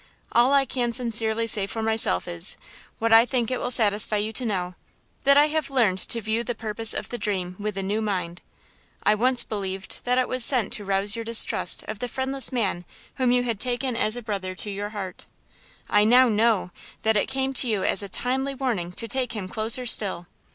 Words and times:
All 0.31 0.51
I 0.51 0.65
can 0.65 0.93
sincerely 0.93 1.45
say 1.45 1.67
for 1.67 1.83
myself 1.83 2.27
is, 2.27 2.57
what 2.97 3.13
I 3.13 3.23
think 3.23 3.51
it 3.51 3.59
will 3.59 3.69
satisfy 3.69 4.15
you 4.17 4.33
to 4.33 4.45
know, 4.45 4.73
that 5.25 5.37
I 5.37 5.49
have 5.49 5.69
learned 5.69 5.99
to 5.99 6.23
view 6.23 6.43
the 6.43 6.55
purpose 6.55 6.95
of 6.95 7.09
the 7.09 7.19
Dream 7.19 7.55
with 7.59 7.77
a 7.77 7.83
new 7.83 8.01
mind. 8.01 8.41
I 9.03 9.13
once 9.13 9.43
believed 9.43 10.03
that 10.05 10.17
it 10.17 10.27
was 10.27 10.43
sent 10.43 10.73
to 10.73 10.85
rouse 10.85 11.15
your 11.15 11.23
distrust 11.23 11.83
of 11.83 11.99
the 11.99 12.07
friendless 12.07 12.51
man 12.51 12.83
whom 13.17 13.31
you 13.31 13.43
had 13.43 13.59
taken 13.59 13.95
as 13.95 14.17
a 14.17 14.23
brother 14.23 14.55
to 14.55 14.71
your 14.71 14.89
heart. 14.89 15.27
I 15.87 16.03
now 16.03 16.27
know 16.29 16.71
that 17.03 17.15
it 17.15 17.27
came 17.27 17.53
to 17.53 17.67
you 17.67 17.83
as 17.83 18.01
a 18.01 18.09
timely 18.09 18.55
warning 18.55 18.93
to 18.93 19.07
take 19.07 19.33
him 19.33 19.47
closer 19.47 19.85
still. 19.85 20.25